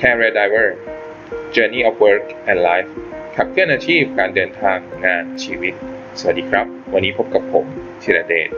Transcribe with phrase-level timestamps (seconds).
[0.00, 0.68] Career Diver
[1.54, 2.90] Journey of Work and Life
[3.36, 5.74] ขับเคลื่อนอาชีพการเดินทางงานชีวิต
[6.18, 7.66] สวัสดีครับ วันนี้พบกับผม
[8.02, 8.48] ธีรเดช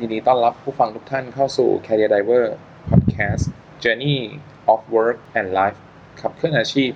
[0.00, 2.44] ยินดีต้อนรับผู้ฟังทุกท่านเข้าสู่ Career Diver
[2.90, 3.44] Podcast
[3.82, 4.18] Journey
[4.72, 5.78] of Work and Life
[6.20, 6.90] ขับเคลื่อนอาชีพ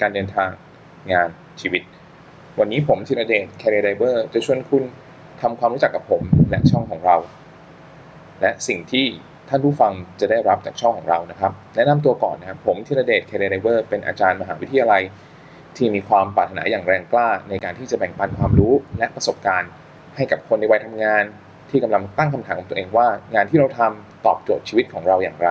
[0.00, 0.50] การเดินทาง
[1.12, 1.28] งาน
[1.60, 1.82] ชีวิต
[2.58, 4.84] วันนี้ผมธีรเดช Career Diver จะชวนคุณ
[5.40, 7.16] ทำความรู้จักกับผมและช่องของเรา
[8.40, 9.06] และสิ่งที่
[9.48, 15.02] ท่านผู้ฟังจะได้รับจากช่องของเรานะครับ แนะนำตัวก่อนนะครับ ผมธีรเดช Career Driver เป็นอาจารย์มหาวิทยาลัย
[15.76, 19.70] ที่มีความปรารถนาอย่างแรงกล้า ในการที่จะแบ่งปันความรู้และประสบการณ์
[20.16, 21.24] ให้กับคนในวัยทำงาน
[21.70, 25.48] ที่กำลังตั้งคำถามกับตัวเองว่า งานที่เราทำตอบโจทย์ชีวิตของเราอย่างไร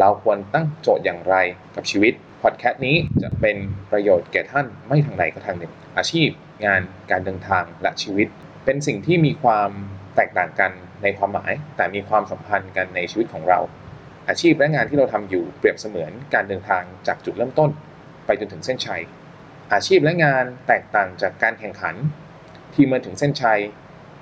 [0.00, 1.34] เราควรตั้งโจทย์อย่างไร
[1.76, 3.56] กับชีวิตพอดแคสต์นี้จะเป็น
[3.90, 6.28] ประโยชน์แก่ท่านไม่ทางใดก็ทางหนึ่ง อาชีพ
[6.66, 6.80] งาน
[7.10, 8.28] การเดินทางและชีวิต
[8.64, 9.70] เป็นสิ่งที่มีความ
[10.16, 13.58] แตกต่างกัน ในความหมาย แต่มีความสัมพันธ์กันในชีวิตของเรา
[14.28, 17.70] อาชีพและงานที่เราทำอยู่เปรียบเสมือนการเดินทางจากจุดเริ่มต้น
[18.26, 19.02] ไปจนถึงเส้นชัย
[19.72, 21.94] อาชีพและงานแตกต่างจากการแข่งขัน
[22.74, 23.60] ที่เมื่อถึงเส้นชัย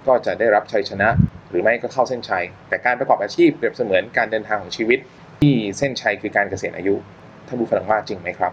[0.06, 1.08] ก็จะได้รับชัยชนะ
[1.50, 4.98] หรือไม่ก็เข้าเส้นชัย แต่การประกอบอาชีพเปรียบเสมือนการเดินทางของชีวิต
[5.40, 6.94] ที่เส้นชัยคือการเกษียณอายุ
[7.46, 8.52] ท่านผู้ฟังว่าจริงไหมครับ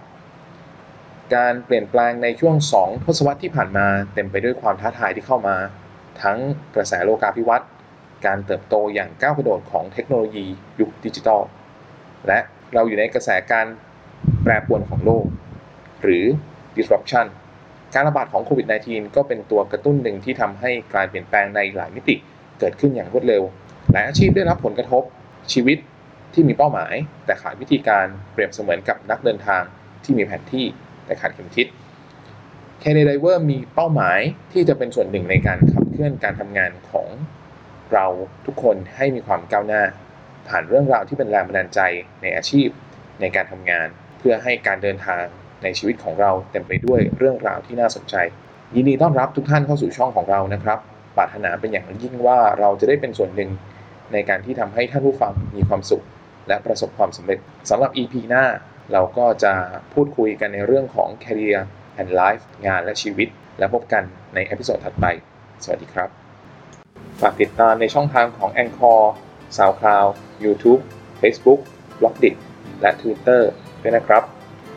[1.35, 5.55] การเปลี่ยนแปลงในช่วง 2 ทศวรรษที่ผ่านมาเต็มไปด้วยความท้าทายที่เข้ามา
[6.21, 6.37] ทั้ง
[6.75, 7.67] กระแสโลกาภิวัตน์
[8.25, 10.45] การเติบโตอย่างก้าวกระโดดของเทคโนโลยี
[10.79, 11.41] ยุคดิจิทัล
[12.27, 12.39] และ
[12.73, 13.67] เราอยู่ในกระแสการ
[14.43, 15.25] แปรปรวนของโลก
[16.03, 16.25] หรือ
[16.77, 17.25] disruption
[17.93, 22.15] การระบาดของโควิด -19 ก็เป็นตัวกระตุ้นหนึ่งที่ทำให้การเปลี่ยนแปลงในหลายมิติ
[22.59, 23.43] เกิดขึ้นอย่างรวดเร็ว
[23.91, 25.03] หลายอาชีพได้รับผลกระทบ
[25.53, 25.77] ชีวิต
[26.33, 26.93] ที่มีเป้าหมาย
[27.25, 29.63] แต่ขาดวิธีการเปรียบเสมือนกับนักเดินทาง
[30.03, 30.65] ที่มีแผนที่
[31.05, 31.67] แต่ขาดเข็มทิศ
[32.81, 34.19] c a n ไดเวอร์มีเป้าหมาย
[34.51, 37.07] ที่จะเป็นส่วนหนึ่งในการขับเคลื่อนการทำงานของ
[37.93, 38.05] เรา
[38.45, 39.83] ทุกคนให้มีความก้าวหน้า
[40.47, 41.79] ผ่านเรื่องราวที่เป็นแรงบันดาลใจ
[42.21, 42.67] ในอาชีพ
[43.21, 43.87] ในการทำงาน
[44.19, 45.23] เพื่อให้การเดินทาง
[45.63, 48.15] ในชีวิตของเราเต็มไปด้วยเรื่องราวที่น่าสนใจ
[48.75, 50.79] ยินดีต้อนรับทุกท่านเข้าสู่ช่องของเรานะครับ
[51.17, 53.49] ปรารถนาเป็นอย่างยิ่งว่าเราจะได้เป็นส่วนหนึ่ง
[54.13, 56.03] ในการที่ทำให้ท่านผู้ฟังมีความสุข
[56.47, 57.39] และประสบความสำเร็จ
[57.69, 58.45] สำหรับ EP หน้า
[58.93, 59.53] เราก็จะ
[59.93, 61.59] พูดคุยกันในเรื่องของ Career
[62.01, 63.27] and Life งานและชีวิต
[63.59, 64.03] แล้วพบกัน
[64.35, 65.05] ใน episode ถัดไป
[65.63, 66.22] สวัสดีครับ
[67.21, 69.01] ฝากติดตามในช่องทางของ Anchor
[69.57, 70.09] SoundCloud
[70.43, 70.81] YouTube
[71.21, 71.59] Facebook
[71.99, 72.35] b l o g d i t
[72.81, 73.41] และ Twitter
[73.81, 74.23] ด้วยนะครับ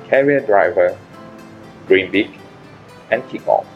[0.08, 0.90] Career Driver
[1.88, 2.28] Dream Big
[3.12, 3.66] and Kick Off